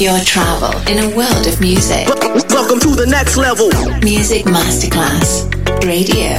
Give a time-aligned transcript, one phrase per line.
[0.00, 2.08] your travel in a world of music.
[2.50, 3.68] Welcome to the next level.
[4.02, 5.46] Music Masterclass
[5.82, 6.34] Radio.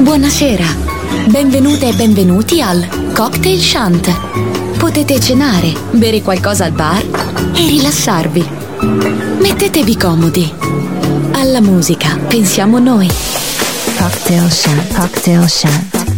[0.00, 0.66] Buonasera,
[1.28, 4.76] benvenute e benvenuti al Cocktail Shant.
[4.76, 7.02] Potete cenare, bere qualcosa al bar
[7.54, 8.48] e rilassarvi.
[9.40, 10.52] Mettetevi comodi.
[11.32, 13.08] Alla musica pensiamo noi.
[13.96, 15.93] Cocktail Shant, Cocktail Shant.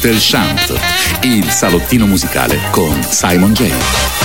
[0.00, 0.80] Cocktail Shant,
[1.22, 4.17] il salottino musicale con Simon J.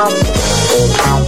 [0.00, 1.27] Um.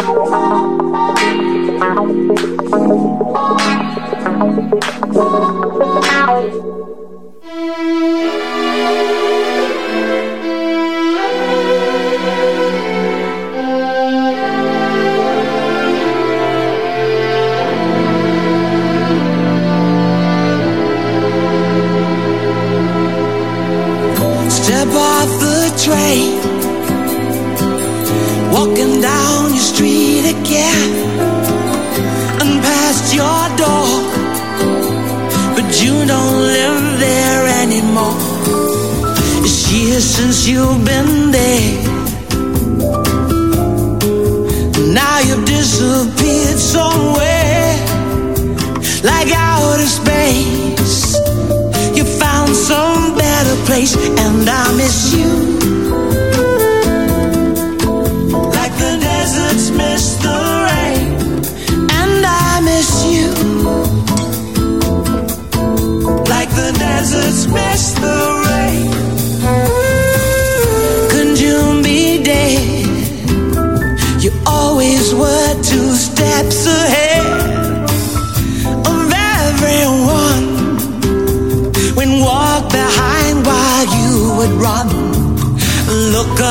[49.11, 50.99] like outer space.
[51.97, 53.93] You found some better place,
[54.25, 55.31] and I miss you.
[58.57, 61.05] Like the deserts miss the rain,
[61.99, 63.29] and I miss you.
[66.33, 68.89] Like the deserts miss the rain.
[71.11, 72.61] Couldn't you be dead?
[74.23, 77.00] You always were two steps ahead.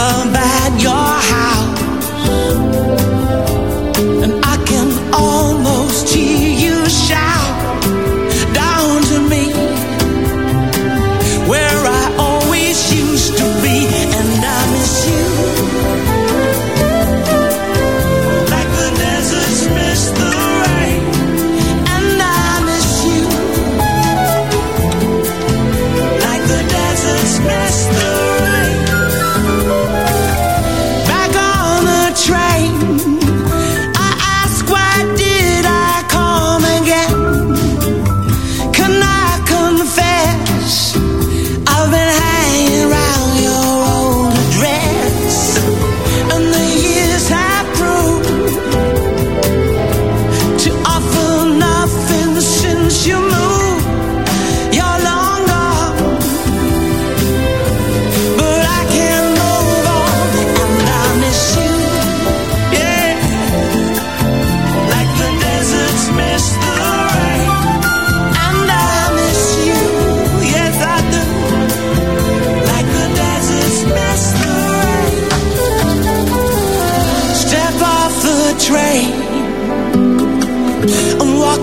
[0.00, 1.20] come at your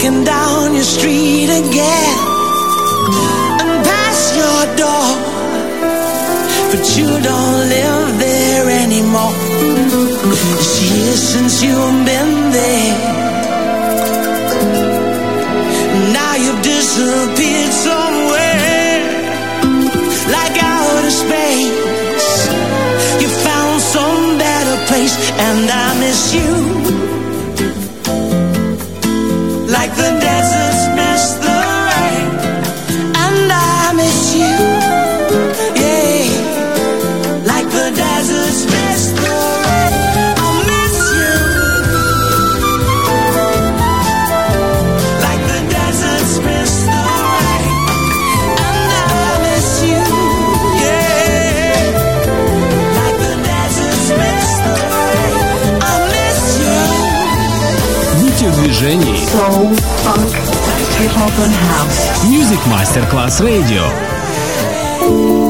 [0.08, 2.18] walking down your street again
[3.60, 5.08] and past your door,
[6.72, 9.34] but you don't live there anymore.
[10.60, 12.98] It's years since you've been there.
[16.13, 18.16] Now you've disappeared somewhere.
[61.28, 62.26] Open House.
[62.30, 65.47] Music Masterclass Radio.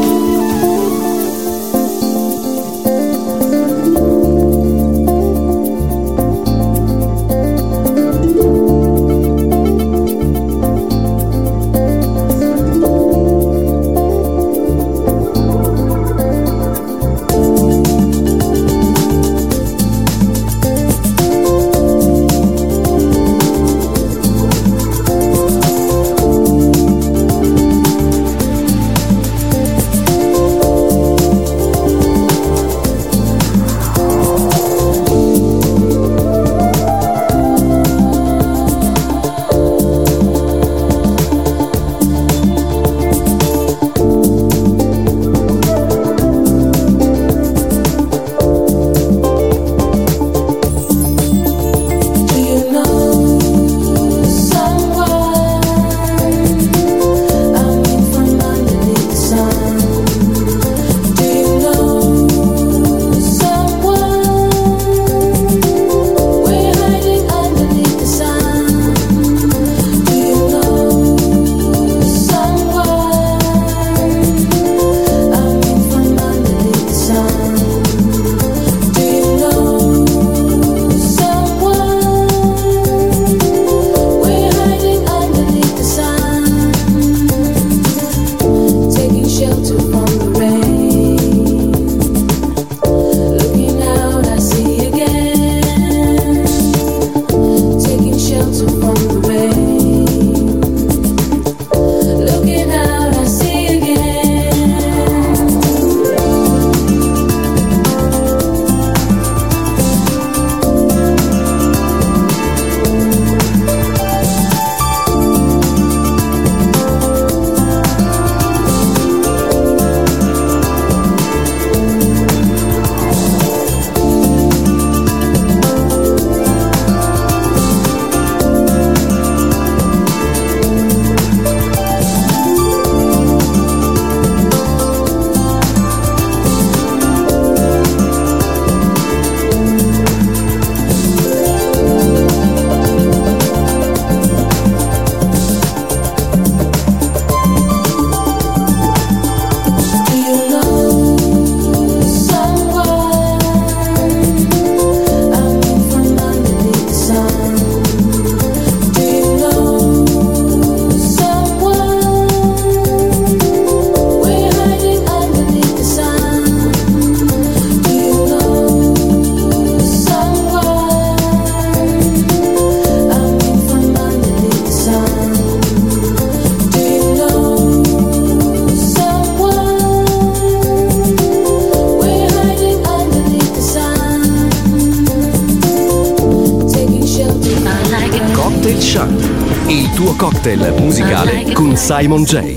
[191.98, 192.54] Simon J.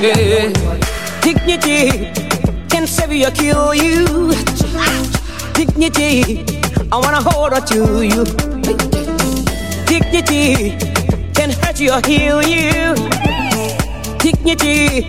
[0.00, 0.52] Yeah.
[1.22, 2.12] Dignity
[2.68, 4.32] can save you or kill you.
[5.54, 6.44] Dignity,
[6.92, 8.24] I wanna hold on to you.
[9.86, 10.91] Dignity
[11.82, 12.94] can hurt you or heal you.
[14.18, 15.08] Dignity,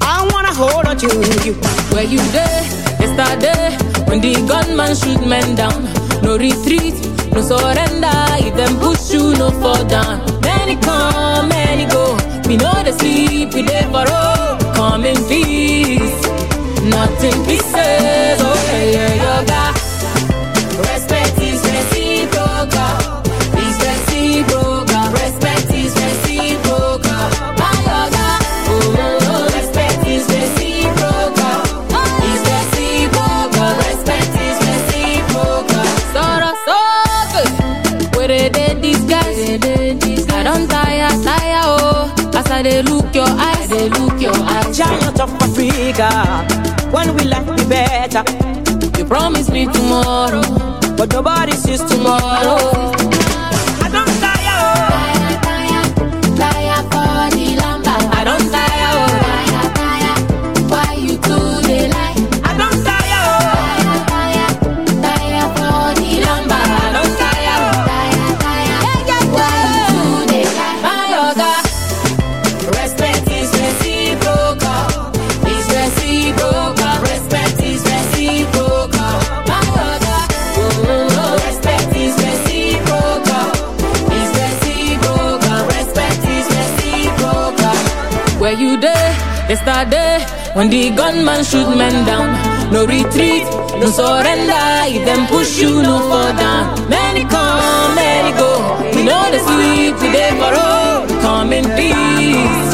[0.00, 1.06] I wanna hold on to
[1.44, 1.54] you.
[1.92, 2.62] Where you there?
[3.00, 3.76] Yesterday,
[4.06, 5.84] when the gunman shoot men down.
[6.22, 6.94] No retreat,
[7.32, 8.12] no surrender.
[8.38, 10.20] If them push you, no fall down.
[10.40, 12.16] Many come, many go.
[12.48, 14.58] We know the sleep, we there for all.
[14.74, 16.22] Come in peace,
[16.82, 18.40] nothing pieces.
[18.40, 19.65] Oh yeah, yeah, yoga.
[42.56, 44.74] I they look your eyes, they look your eyes.
[44.74, 46.08] Giant of Africa,
[46.90, 48.24] when we like be better.
[48.96, 50.40] You promise me tomorrow,
[50.96, 52.95] but nobody sees tomorrow.
[90.56, 92.28] When the gunman shoot men down.
[92.72, 93.44] No retreat,
[93.80, 94.66] no surrender.
[94.94, 96.88] If them push you, no fall down.
[96.88, 98.50] Many come, many go.
[98.94, 101.06] We know the sleep, there for all.
[101.20, 102.70] Come in peace,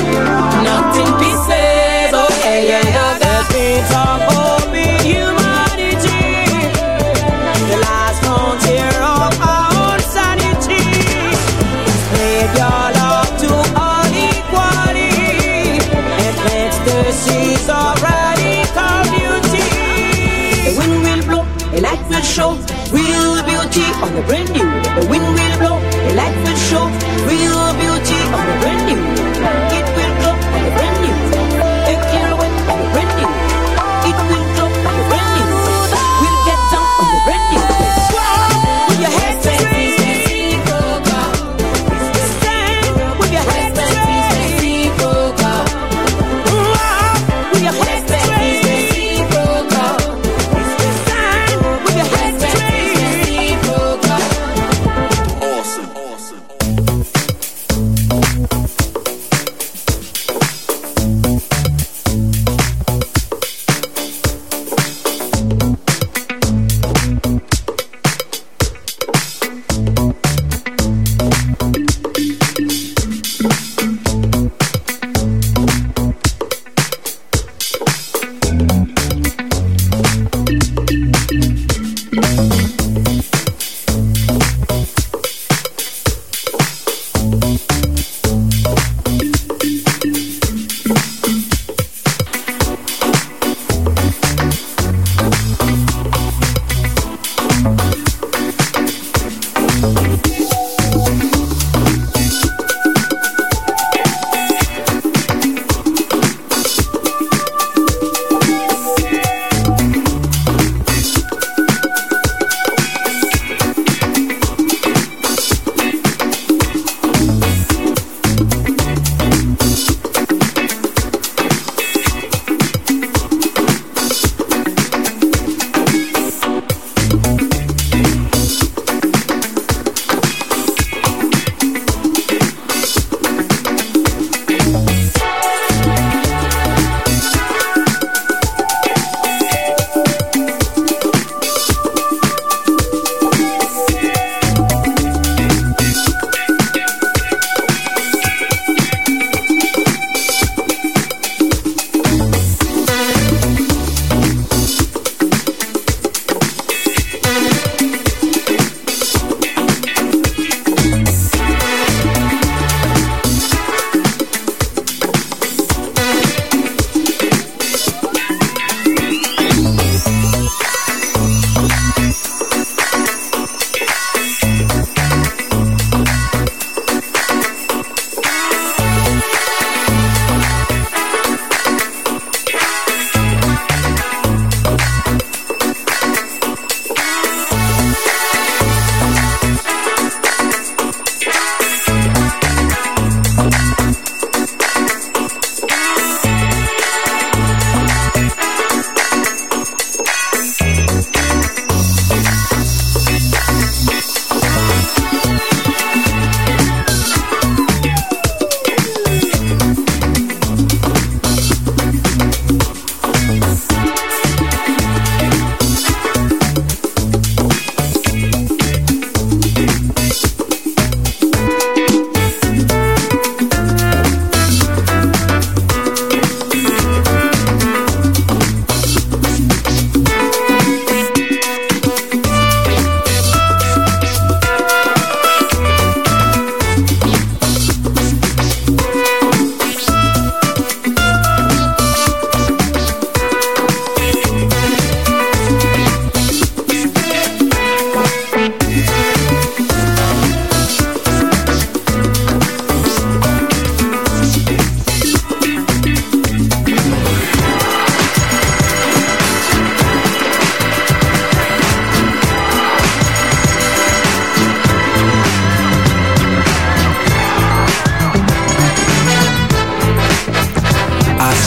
[0.66, 2.11] not in pieces.
[2.21, 3.23] Oh yeah, yeah, yeah.
[22.22, 22.50] Will show.
[22.92, 24.68] Real beauty on the brand new.
[25.00, 26.87] The wind will blow, a light will show.
[27.26, 28.82] Real beauty on the brand new.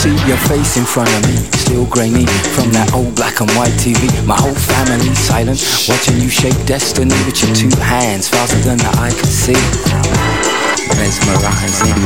[0.06, 4.06] Your face in front of me, still grainy from that old black and white TV.
[4.22, 5.58] My whole family silent,
[5.90, 9.58] watching you shape destiny with your two hands faster than the eye can see.
[10.94, 11.98] Mesmerizing.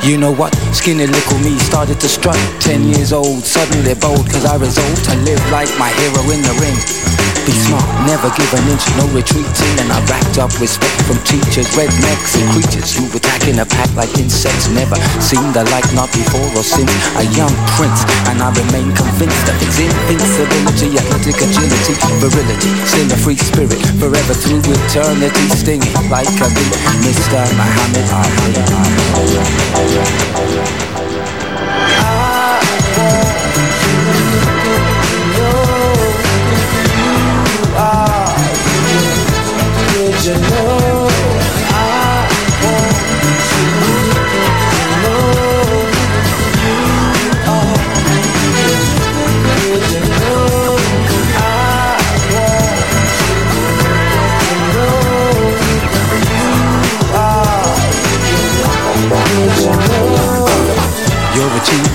[0.00, 0.56] You know what?
[0.72, 2.40] Skinny little me started to strut.
[2.58, 6.56] Ten years old, suddenly bold, cause I resolved to live like my hero in the
[6.56, 7.19] ring.
[7.46, 9.72] Be smart, never give an inch, no retreating.
[9.80, 13.88] And I racked up respect from teachers, rednecks and creatures who attack in a pack
[13.96, 14.68] like insects.
[14.68, 16.92] Never seen the like, not before or since.
[17.16, 23.16] A young prince, and I remain convinced that it's invincibility, athletic agility, virility, still a
[23.16, 26.68] free spirit, forever through eternity, stinging like a bee.
[27.04, 27.40] Mr.
[27.56, 30.39] Muhammad Ali.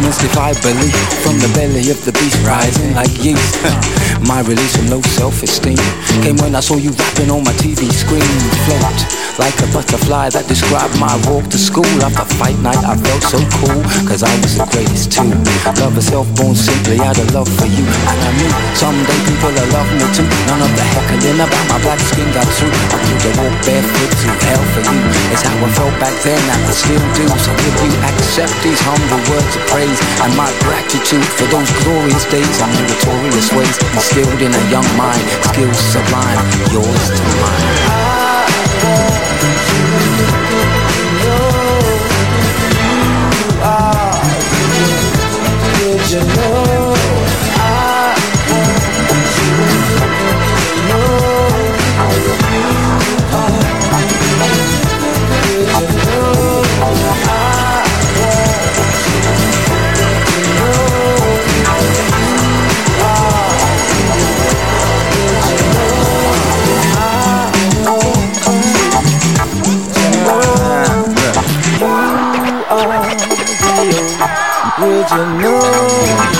[0.05, 3.57] Achievements defy belief From the belly of the beast rising like yeast.
[4.27, 5.77] My release from low self-esteem
[6.21, 8.23] Came when I saw you rapping on my TV screen.
[8.65, 11.83] Float like a butterfly that described my walk to school.
[11.99, 15.27] After fight night I felt so cool Cause I was the greatest too.
[15.83, 17.83] Love herself born simply out of love for you.
[17.83, 20.23] And I knew someday people will love me too.
[20.47, 22.71] None of the heckling about my black skin got through.
[22.71, 24.99] I could walk barefoot through hell for you.
[25.35, 27.27] It's how I felt back then and I still do.
[27.35, 32.25] So if you accept these humble words of praise And my gratitude for those glorious
[32.25, 33.75] days And meritorious ways.
[33.93, 36.39] Instilled in a young mind Skills sublime
[36.71, 38.24] Yours to mine
[75.11, 76.34] you know?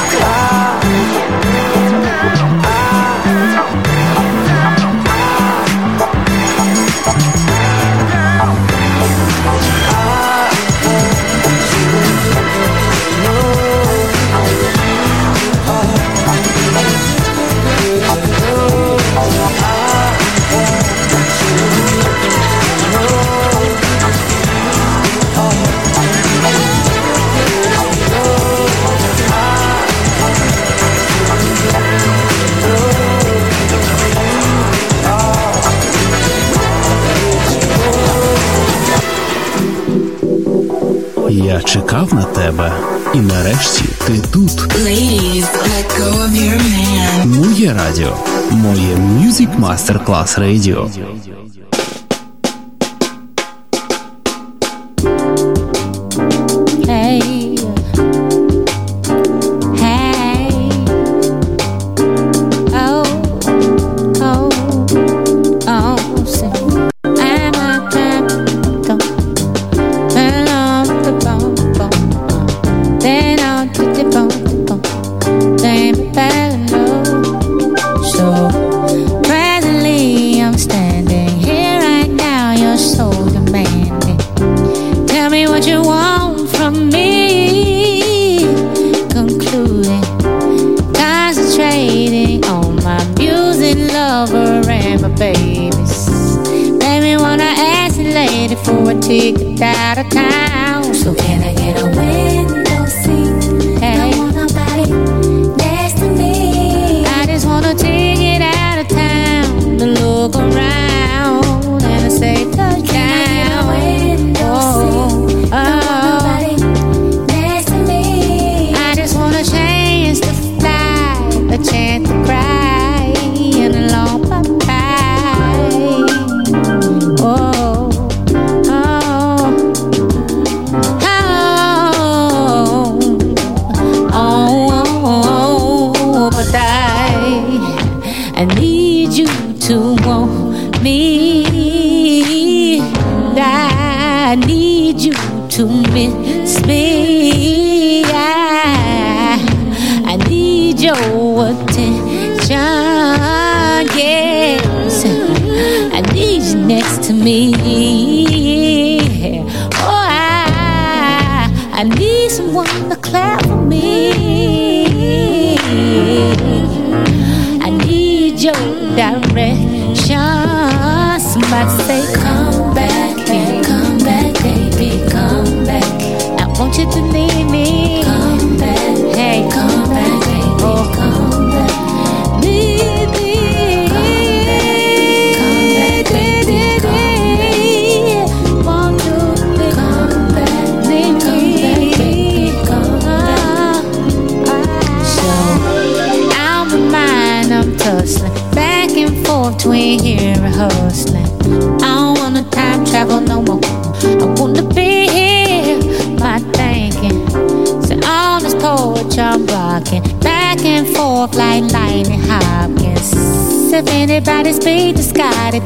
[41.65, 42.73] Чекав на тебе,
[43.13, 44.51] і нарешті ти тут.
[44.51, 47.25] Ladies, let go of your man.
[47.25, 48.17] Моє радіо,
[48.51, 50.89] моє Music Masterclass Radio.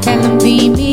[0.09, 0.88] and be me.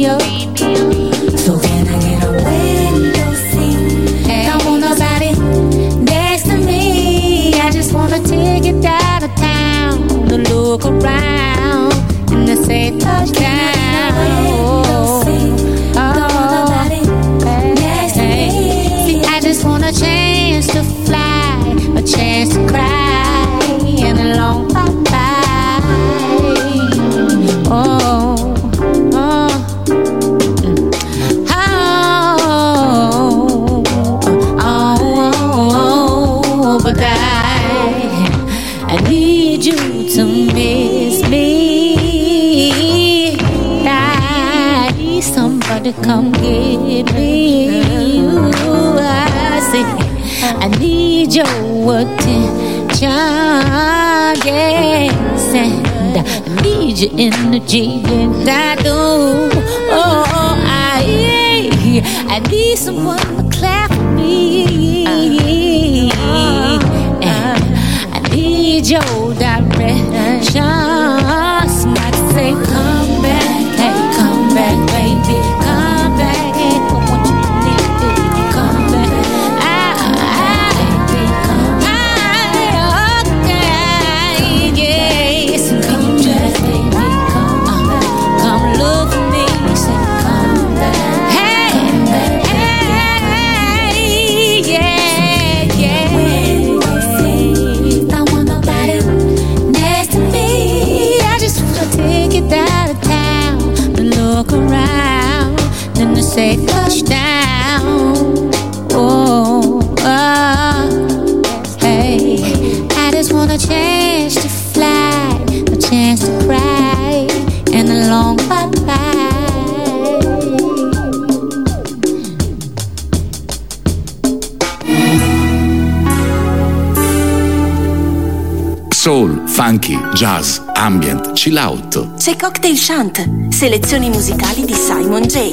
[130.17, 132.14] jazz, ambient, chill out.
[132.17, 135.52] C'è Cocktail Shant, selezioni musicali di Simon J.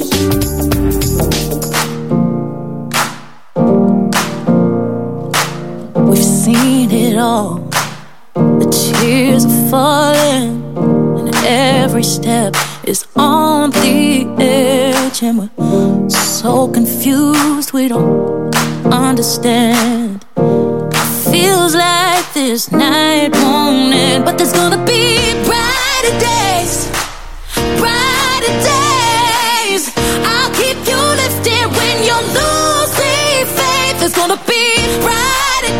[6.16, 7.68] seen it all.
[8.34, 10.62] The tears are falling,
[11.18, 12.54] and every step
[12.84, 15.22] is on the edge.
[15.22, 18.54] And we're so confused, we don't
[18.86, 19.83] understand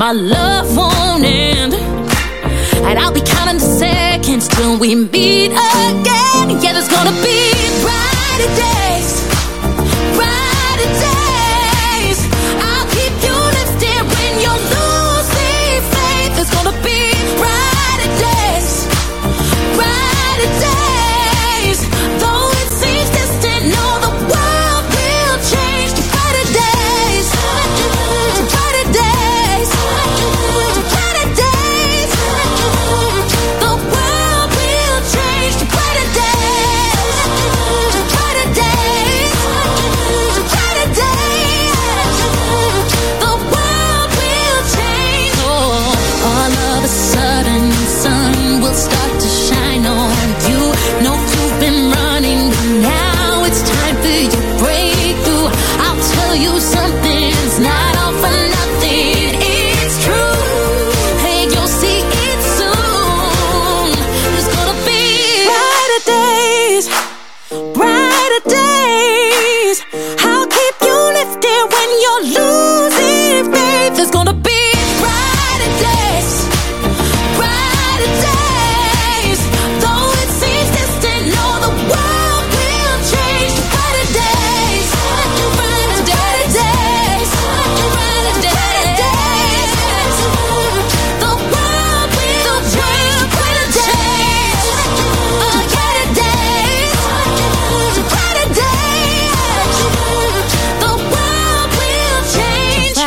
[0.00, 1.74] My love won't end.
[1.74, 6.58] And I'll be counting the seconds till we meet again.
[6.62, 9.29] Yeah, there's gonna be brighter days.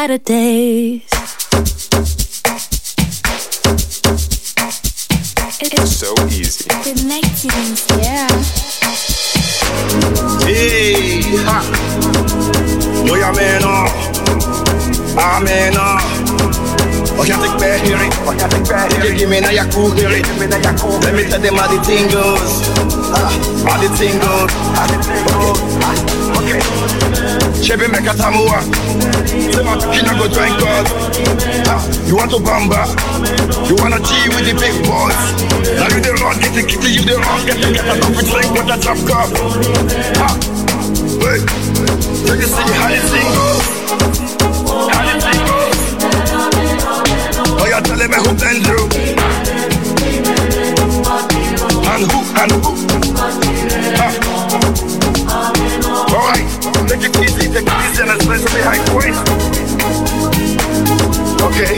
[0.03, 1.01] Saturdays.
[5.61, 6.67] It's so easy.
[8.01, 8.27] Yeah.
[10.45, 11.61] Hey, ha.
[13.05, 13.89] Nå jag menar,
[17.27, 18.27] jag menar.
[18.27, 20.23] Och jag fick bad hearing, you give me now your cool hearing.
[21.03, 22.61] Let me tell them how the thing goes,
[23.13, 23.31] ah,
[23.67, 24.51] how the thing goes.
[26.37, 26.61] Okay, okay.
[27.63, 28.61] Chebe meka tamua,
[29.53, 30.85] say my kina go join God.
[31.67, 32.83] Ah, you want to bamba,
[33.69, 35.19] you wanna G with the big boys.
[35.79, 38.25] Now you the wrong, get the kitty, you the wrong, get the get the coffee
[38.31, 39.29] drink with the drop cup.
[40.19, 40.35] Ah,
[41.23, 41.43] wait,
[42.27, 43.65] you can see how the thing goes,
[48.03, 48.75] Me who bend you?
[51.87, 52.75] And who, and who?
[53.95, 54.11] Ah.
[56.11, 56.43] All right,
[56.89, 58.83] take it easy, take it easy, and let's behind.
[61.43, 61.75] Okay.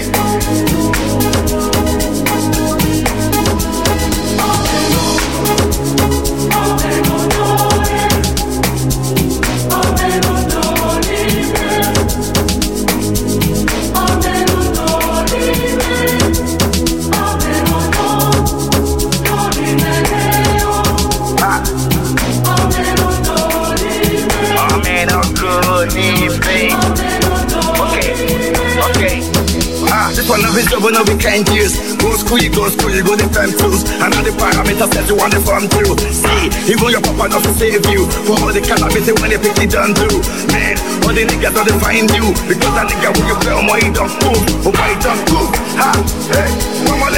[30.28, 31.78] One of his job, no we can't use.
[32.01, 33.86] Go school, you go school, you go the time tools.
[34.26, 35.93] The parameters that you want to farm through.
[36.09, 38.09] See, even your papa not to save you.
[38.26, 40.17] For all the calamity when they pick it done through.
[40.49, 42.34] Man, all the niggas don't find you.
[42.49, 44.65] Because that nigga when you play on my don't move.
[44.65, 45.53] Oh, you don't move?
[45.78, 45.93] Ha,
[46.34, 46.49] hey,
[46.89, 47.13] mama,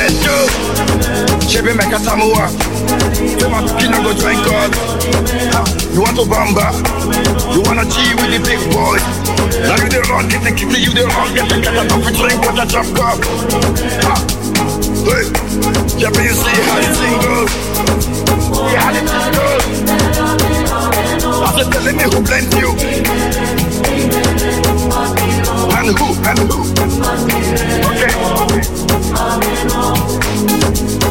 [1.62, 1.64] go.
[1.64, 2.50] Chebe meka tamua.
[3.14, 4.76] Say my kina go join God.
[5.94, 6.72] You want to bamba?
[7.54, 9.02] You wanna G with the big boys?
[9.66, 12.14] Now you the wrong, get the kitty, you the wrong, get the get the coffee
[12.14, 13.18] drink with the drop cup.
[15.08, 15.26] Hey,
[16.10, 17.52] but you see how the thing goes.
[18.54, 19.64] See how the thing goes.
[21.40, 22.70] I said, telling me who blend you.
[25.74, 26.60] And who, and who.
[27.88, 28.12] Okay.
[30.84, 31.07] Okay.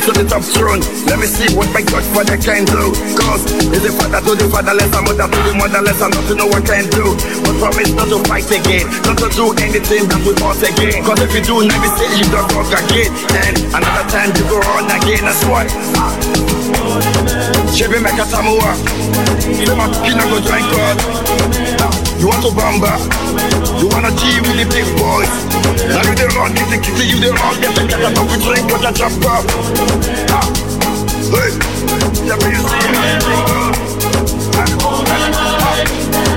[0.00, 0.80] It to the top throne.
[1.06, 2.92] Let me see what my Godfather can do.
[3.16, 6.34] Cause it's the father to the fatherless, and mother to the motherless, and not to
[6.34, 7.12] know what can do.
[7.44, 11.04] But promise not to fight again, not to do anything that we want again.
[11.04, 13.12] Cause if you do, let me say you don't walk again.
[13.44, 15.68] And another time you go on again, that's why.
[17.74, 18.74] Chebe meka tamua.
[19.40, 20.96] Say my kina go join God.
[22.20, 22.92] You want to bamba?
[23.80, 25.32] You wanna G with the big boys?
[25.88, 28.68] Now you the wrong, the kitty, you the wrong, get the get the coffee drink
[28.68, 29.44] the drop cup.
[30.30, 30.46] Ah,
[31.32, 31.50] hey,
[32.26, 32.86] yeah, you see
[36.14, 36.29] how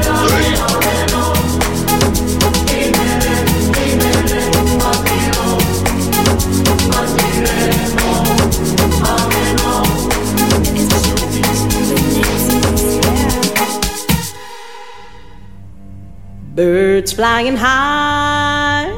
[16.56, 18.93] Birds flying high,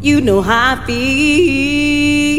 [0.00, 2.30] you know how I feel.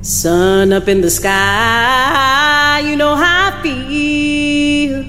[0.00, 5.04] Sun up in the sky, you know how I feel.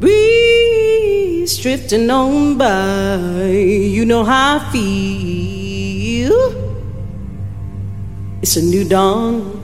[0.00, 6.34] Breeze drifting on by, you know how I feel.
[8.42, 9.62] It's a new dawn,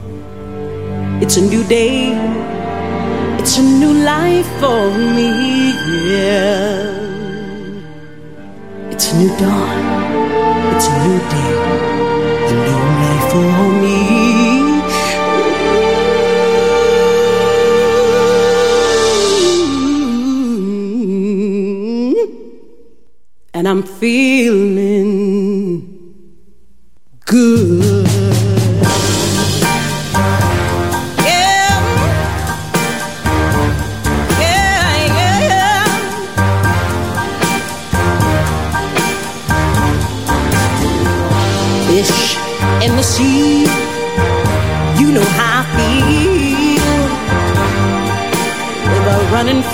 [1.20, 2.54] it's a new day.
[3.48, 5.30] It's a new life for me,
[6.10, 6.90] yeah.
[8.90, 9.84] It's a new dawn,
[10.74, 11.54] it's a new day,
[12.48, 13.50] a new life for
[13.82, 13.98] me.
[23.54, 25.06] And I'm feeling
[27.24, 27.95] good.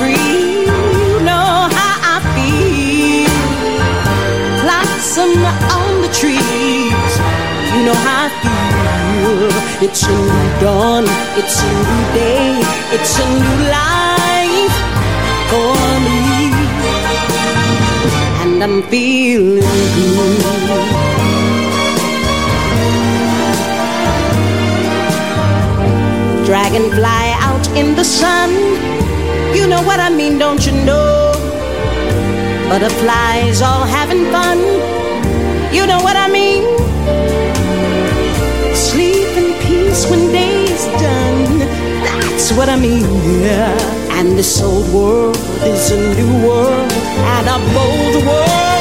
[0.03, 0.67] Free.
[0.67, 3.35] You know how I feel.
[4.63, 5.33] Blossom
[5.79, 7.13] on the trees.
[7.73, 9.53] You know how I feel.
[9.87, 11.05] It's a new dawn.
[11.41, 12.49] It's a new day.
[12.95, 14.77] It's a new life
[15.51, 15.77] for
[16.07, 16.21] me.
[18.43, 19.63] And I'm feeling
[20.69, 20.89] good.
[26.47, 28.51] Dragonfly out in the sun.
[29.55, 31.33] You know what I mean, don't you know?
[32.69, 34.59] Butterflies all having fun.
[35.73, 36.63] You know what I mean?
[38.75, 41.59] Sleep in peace when day's done.
[42.43, 43.05] That's what I mean.
[43.43, 43.77] Yeah.
[44.19, 46.93] And this old world is a new world
[47.35, 48.72] and a bold world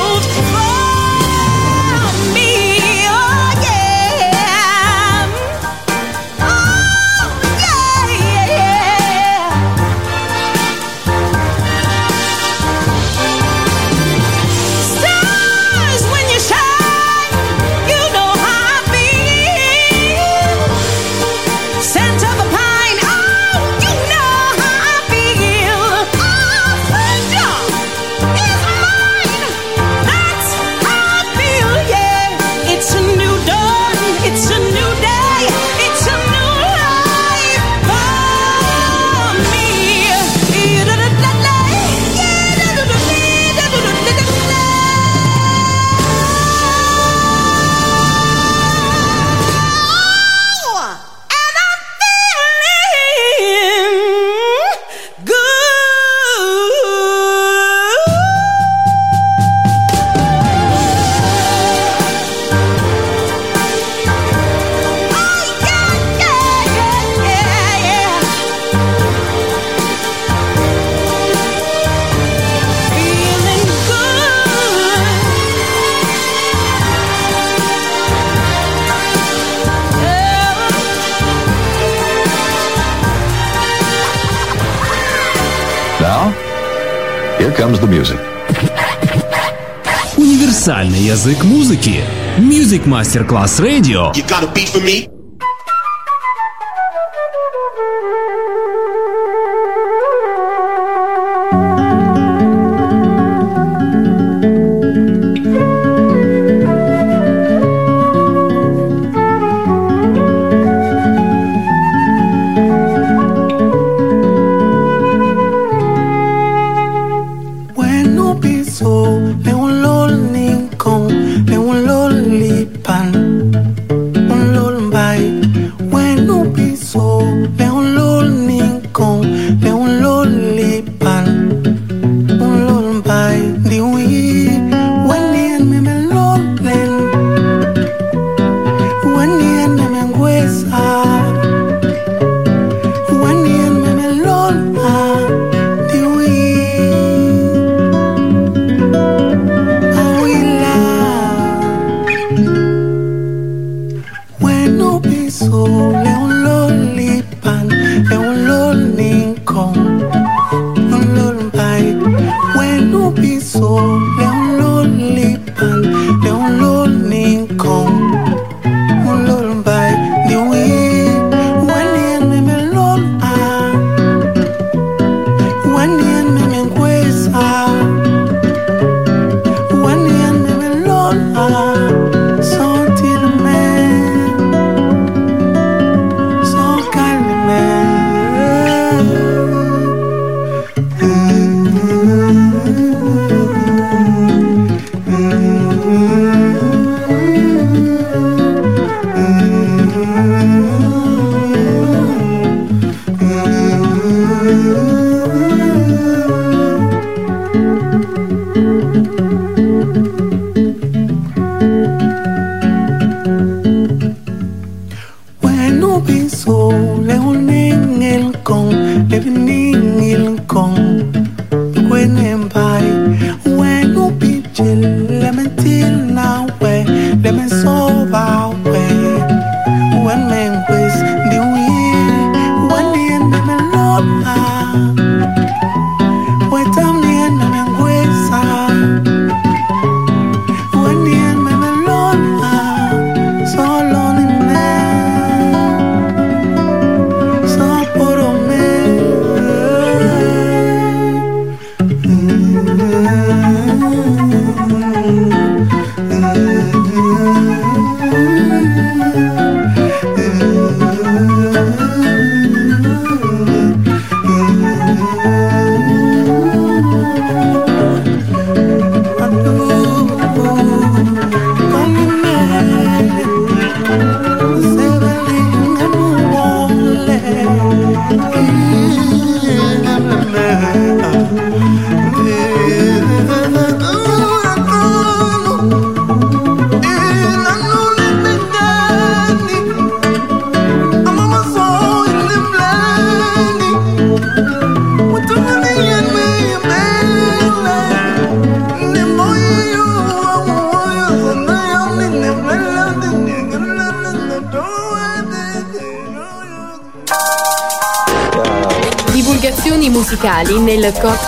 [90.17, 92.03] Универсальный язык музыки.
[92.39, 94.13] Music Masterclass Radio.
[94.15, 95.09] You got a beat for me?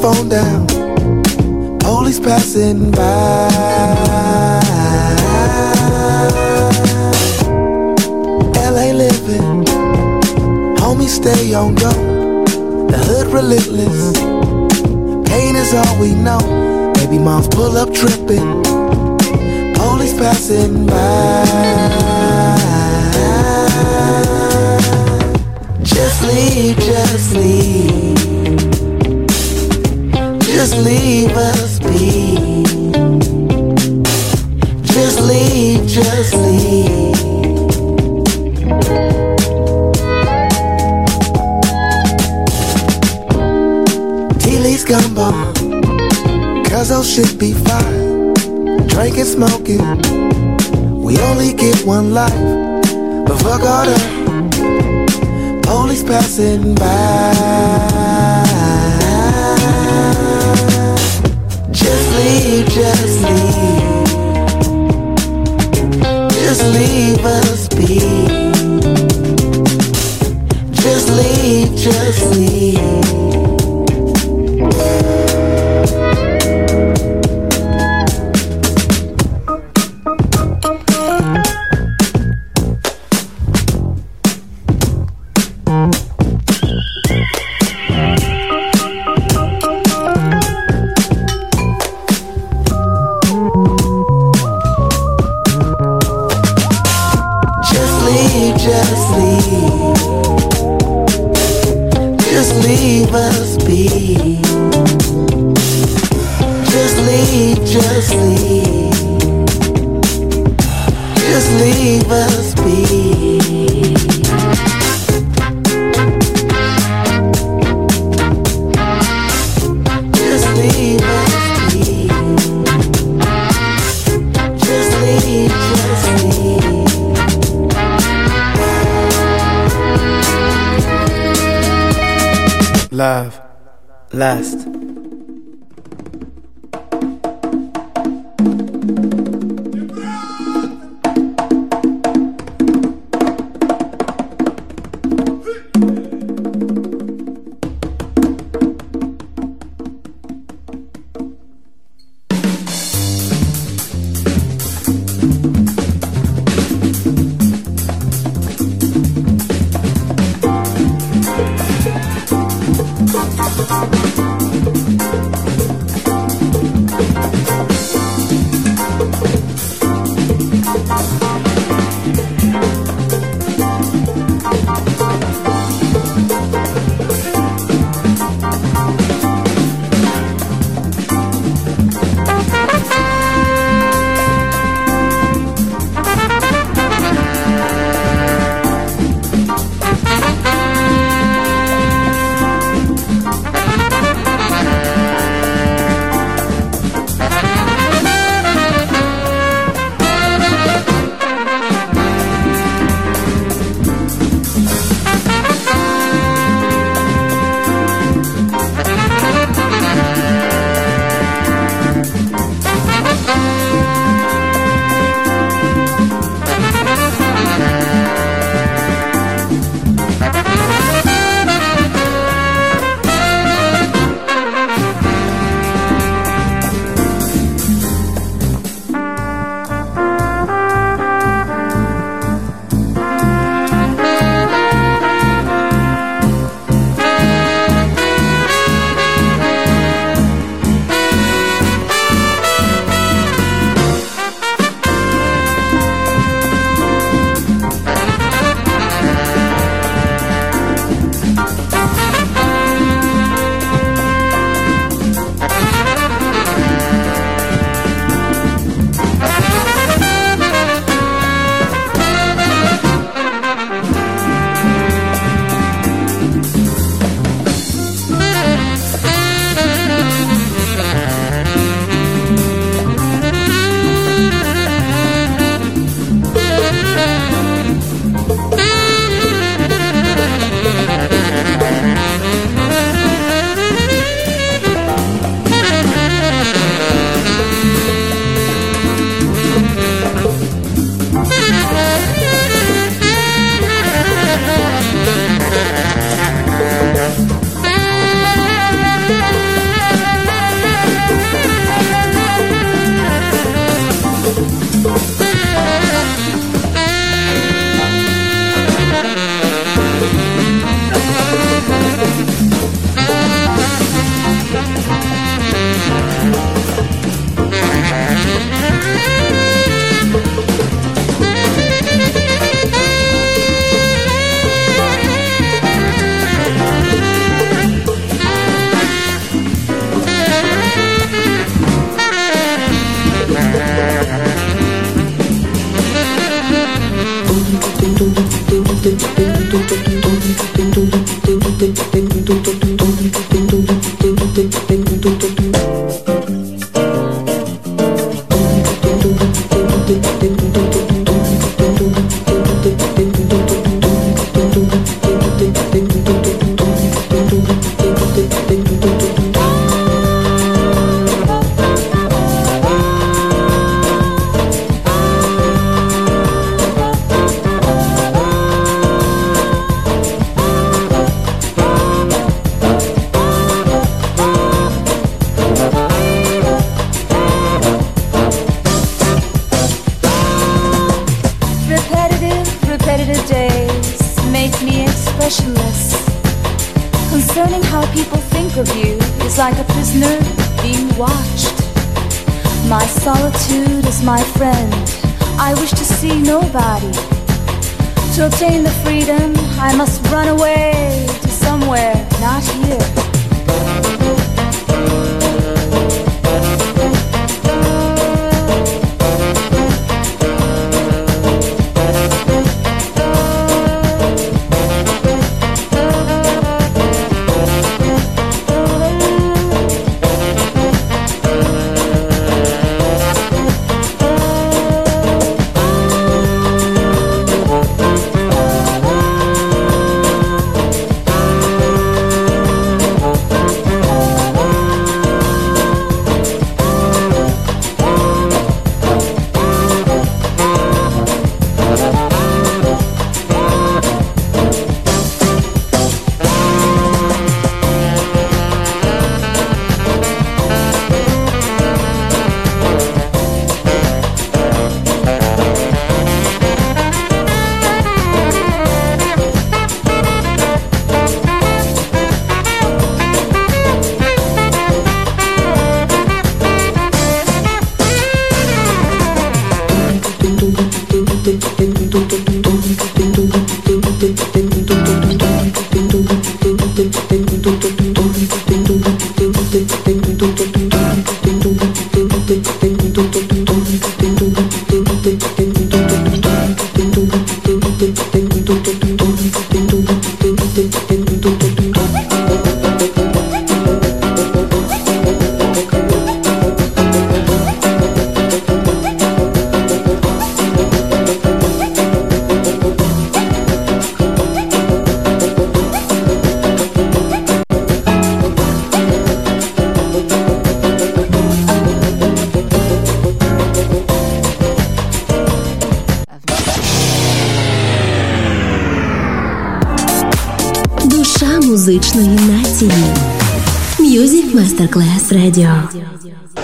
[0.00, 0.66] phone down,
[1.78, 3.48] police passing by.
[8.54, 9.64] LA living,
[10.76, 11.90] homie stay on go.
[12.90, 14.12] The hood relentless,
[15.28, 16.92] pain is all we know.
[16.94, 18.62] Baby moms pull up tripping
[19.78, 21.44] police passing by.
[25.82, 28.27] Just leave, just leave.
[30.58, 32.64] Just leave us be.
[34.82, 37.14] Just leave, just leave.
[44.40, 45.30] T-Lee's gumbo.
[46.68, 48.34] Cause those shit be fine
[48.88, 49.78] drinking, smoking.
[51.00, 52.34] We only get one life,
[53.28, 55.62] but fuck all that.
[55.62, 58.67] Police passing by.
[62.18, 64.08] Leave, just leave.
[66.30, 67.98] Just leave us be.
[70.72, 72.88] Just leave, just leave.